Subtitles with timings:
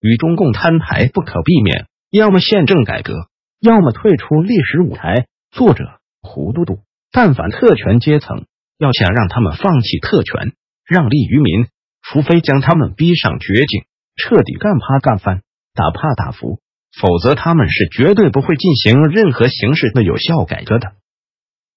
[0.00, 3.14] 与中共摊牌不可避免，要么宪政改革，
[3.60, 5.26] 要么退出历史舞台。
[5.50, 5.84] 作者
[6.20, 6.80] 胡嘟嘟。
[7.12, 8.44] 但凡特权阶层
[8.78, 10.52] 要想让他们放弃特权，
[10.84, 11.66] 让利于民，
[12.02, 13.84] 除非将他们逼上绝境，
[14.16, 15.40] 彻底干趴干翻，
[15.72, 16.60] 打趴打服，
[17.00, 20.92] 否则他们是绝对不会进行任何形式的有效改革的。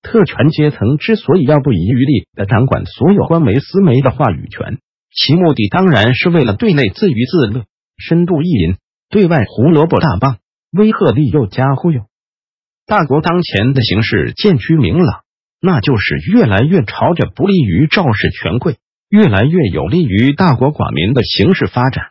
[0.01, 4.79] 特权阶层之所以要不遗余力的掌管所有官媒私媒的话语权，
[5.13, 7.65] 其目的当然是为了对内自娱自乐、
[7.99, 8.77] 深度意淫，
[9.09, 10.39] 对外胡萝卜大棒、
[10.71, 12.01] 威吓利诱加忽悠。
[12.85, 15.21] 大国当前的形势渐趋明朗，
[15.61, 18.77] 那就是越来越朝着不利于赵氏权贵、
[19.09, 22.07] 越来越有利于大国寡民的形势发展。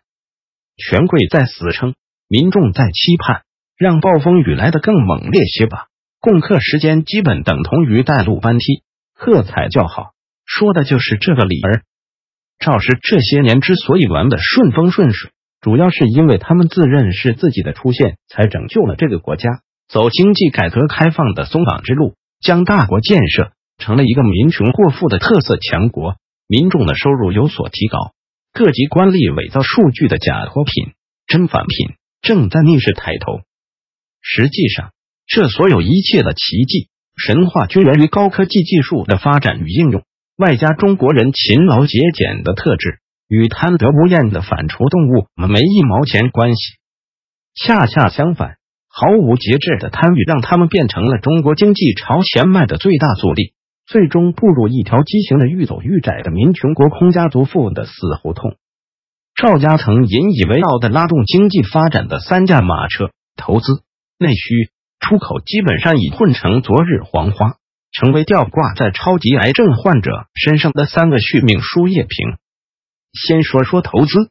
[0.76, 1.94] 权贵在死撑，
[2.28, 3.42] 民众在期盼，
[3.76, 5.86] 让暴风雨来得更猛烈些吧。
[6.20, 8.82] 共克时间基本等同于带路班梯，
[9.14, 10.12] 喝彩叫好，
[10.44, 11.82] 说的就是这个理儿。
[12.60, 15.30] 赵氏这些年之所以玩的顺风顺水，
[15.60, 19.60] 主要是因为他们自认是自己的出现才拯救了这个国家。
[19.88, 28.12] 走经济改革开放的松绑之路，将大国建设成了一个民穷过富的特色强国，民众的收入有所提高，
[28.52, 30.92] 各级官吏伪造数据的假货品、
[31.26, 33.40] 真反品正在逆势抬头。
[34.20, 34.90] 实际上，
[35.26, 40.02] 这所有一切的奇迹神话，均源于高科技技术的发展与应用，
[40.36, 46.60] 外加中国人勤劳节俭的特质，与贪得无厌的反刍动物没一毛钱关系。
[47.54, 48.56] 恰恰相反。
[48.90, 53.52] 毫无节制的贪欲，让他们变成了中国经济朝前迈的最大阻力，
[53.86, 58.56] 最终步入一条畸形的愈走愈窄的民穷国空家族富的死胡同。
[59.36, 63.82] 赵家曾引以为傲的拉动经济发展的三驾马车——投资、
[64.18, 67.54] 内需、出口，基本上已混成昨日黄花，
[67.92, 72.38] 成为吊挂在超级癌症患者身上的三个续命输液瓶。
[73.12, 74.30] 先说说投资，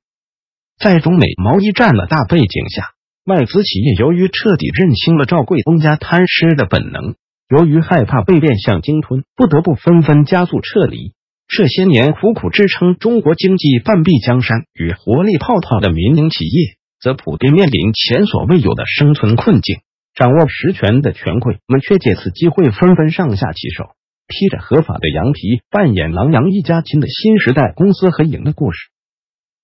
[0.79, 2.91] 在中美贸易战的大背景下。
[3.25, 7.15] 外资企业由于彻底认清了赵贵东家贪吃的本能，
[7.49, 11.13] 由于害怕被变相鲸吞，不得不纷纷加速撤离。
[11.49, 19.79] 这些年苦苦支撑中国经济半壁江山与活力泡泡的民营企业，则普遍面临前所未有的生存困境。
[20.13, 23.91] 掌握实权的权贵们却借此机会纷纷上下其手，
[24.27, 28.89] 披着合法的羊皮，扮演狼羊一家亲的新时代公司合营的故事。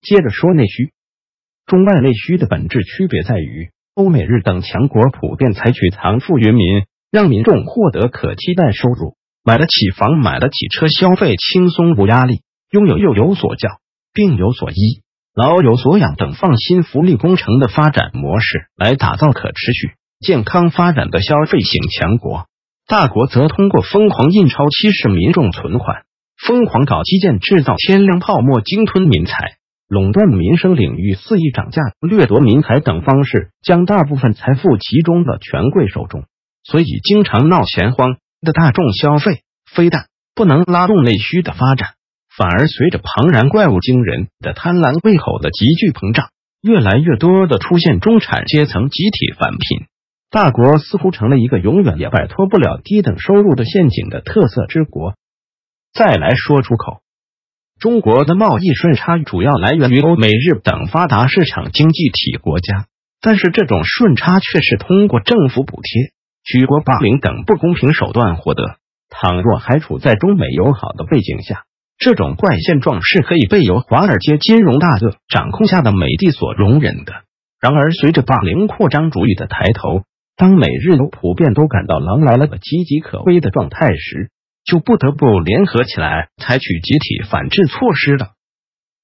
[0.00, 0.92] 接着说内需。
[1.66, 13.78] 中外内需的本质区别在于，欧美日等强国普遍采取藏富于民，让民众获得可期待收入，买得起房、买得起车，消费轻松无压力，拥有又有所教，
[14.12, 15.02] 病有所医，
[15.34, 22.46] 老有所养等放心福利工程的发展模式，来打造可持续健康发展的消费型强国。
[22.86, 26.04] 大国则通过疯狂印钞稀释民众存款，
[26.36, 29.56] 疯狂搞基建制造天量泡沫，鲸吞民财。
[29.86, 36.24] 垄断民生领域肆意涨价、掠夺民财等方式，将大部分财富集中的权贵手中，
[36.64, 41.90] 所以经常闹钱荒的大众消费，非但不能拉动内需的发展，
[42.34, 46.30] 反而随着庞然怪物惊人的贪婪胃口的急剧膨胀，
[46.62, 49.86] 越来越多的出现中产阶层集体返贫，
[50.34, 55.14] 大国似乎成了一个永远也摆脱不了低等收入的陷阱的特色之国。
[55.92, 57.02] 再来说出口。
[57.78, 62.86] 中国的贸易顺差主要来源于欧美日等发达市场经济体国家，
[63.20, 66.10] 但是这种顺差却是通过政府补贴、
[66.42, 68.64] 举国霸凌等不公平手段获得。
[69.10, 71.62] 倘若还处在中美友好的背景下，
[71.96, 77.12] 这种怪现状是可以被由华尔街金融大鳄掌控下的美帝所容忍的。
[77.60, 80.02] 然而，随着霸凌扩张主义的抬头，
[80.36, 84.30] 当美日都普遍都感到狼来了的岌岌可危的状态时，
[84.64, 88.32] 就不得不联合起来，采取集体反制措施了。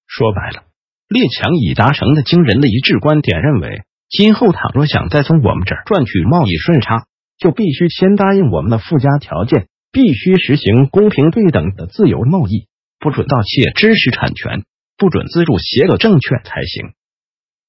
[0.07, 0.65] 说白了，
[1.09, 7.07] 列强已达成的惊人的一致观点认为，今后倘若想再从我们这儿赚取贸易顺差，
[7.39, 12.67] 就必须先答应我们的附加条件，必须实行公平对等的自由贸易，
[12.99, 14.65] 不准盗窃知识产权，
[14.97, 16.91] 不准资助邪恶证券才行。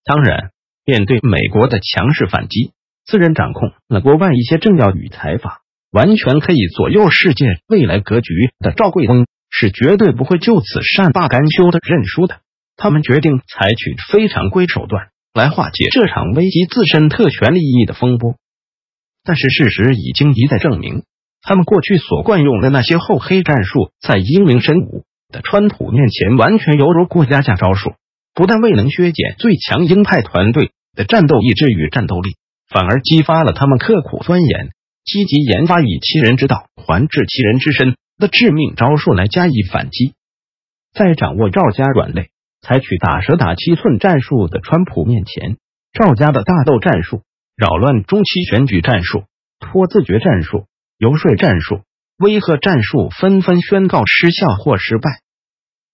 [0.03, 0.49] 当然，
[0.83, 2.71] 面对美国的强势反击，
[3.11, 5.59] 私人掌控了国外一些政要与财阀。
[5.91, 12.37] 完全可以左右世界未来格局的赵贵翁是绝对不会就此善罢甘休的认输的。
[12.77, 18.35] 他们决定采取非常规手段来化解这场危及自身特权利益的风波。
[19.25, 21.03] 但是事实已经一再证明，
[21.41, 27.95] 他们过去所惯用的那些厚黑战术，在英明神武的川普面前，完全犹如过家家招数，
[28.33, 32.37] 不但未能削减最强鹰派团队的战斗意志与战斗力，
[32.71, 34.69] 反而激发了他们刻苦钻研。
[35.03, 40.13] 积极研发以其人之道还治其人之身的致命招数来加以反击，
[40.93, 42.29] 在掌握赵家软肋、
[42.61, 45.57] 采取打蛇打七寸战术的川普面前，
[45.91, 47.23] 赵家的大斗战术、
[47.57, 49.23] 扰乱中期选举战术、
[49.59, 50.67] 拖字诀战术、
[50.99, 51.81] 游说战术、
[52.19, 55.19] 威吓战术纷纷宣告失效或失败。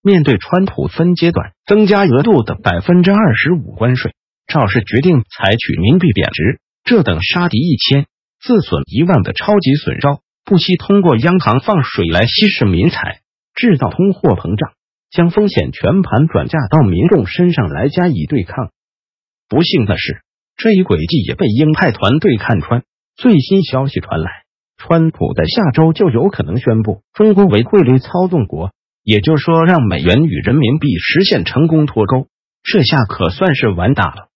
[0.02, 4.12] 面对川普分阶段增加额度的百分之二十五关税，
[4.46, 8.06] 赵氏决定采取冥币贬值，这等杀敌一千，
[8.40, 13.20] 自损一万的超级损招，不惜通过央行放水来稀释民财，
[13.54, 14.72] 制造通货膨胀，
[15.10, 18.70] 将风险全盘转嫁到民众身上来加以对抗。
[19.50, 20.22] 不幸的是，
[20.56, 22.84] 这一诡计也被鹰派团队看穿。
[23.16, 24.30] 最新消息传来，
[24.78, 28.72] 川普在下周就有可能宣布中国为汇率操纵国。
[29.04, 32.28] 也就是说，让美元与人民币实现成功脱钩，
[32.62, 34.28] 这下可算是完大了。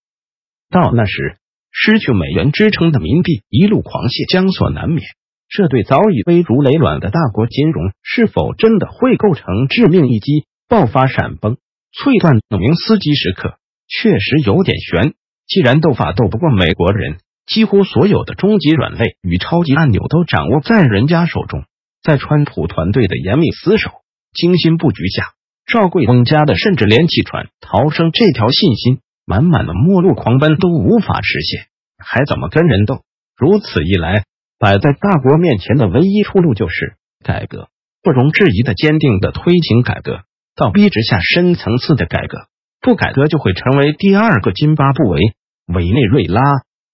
[0.69, 1.38] 到那时，
[1.72, 5.02] 失去美元支撑的民币一路狂泻将所难免。
[5.48, 11.56] 这对早已危如累卵的大国金融，是否真的会构成致命一击，爆发闪崩、
[11.92, 13.56] 脆断等名司机时刻，
[13.88, 15.14] 确实有点悬。
[15.46, 21.64] 既然斗法斗不过美国人，几乎所有的终极软肋与超级按钮都掌握在人家手中，
[22.02, 23.90] 在川普团队的严密死守。
[24.32, 25.24] 精心布局下，
[25.66, 31.66] 赵贵翁家的甚至连气喘逃生这条信心满满的末路狂奔都无法实现，
[31.98, 33.02] 还怎么跟人斗？
[33.36, 34.24] 如此一来，
[34.58, 37.69] 摆在大国面前的唯一出路就是改革，
[38.02, 40.22] 不容置疑的坚定的推行改革，
[40.56, 42.46] 到逼之下深层次的改革。
[42.80, 45.20] 不改革就会成为第二个津巴布韦、
[45.66, 46.42] 委内瑞拉，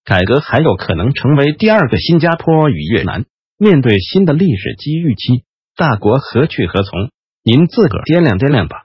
[0.04, 3.24] 改革还有可能成为第二个新加坡与越南。
[3.58, 5.44] 面对新的历史机遇期，
[5.76, 7.10] 大国何去何从？
[7.42, 8.84] 您自个儿掂量掂量吧。